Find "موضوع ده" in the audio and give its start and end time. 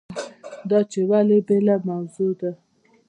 1.89-2.51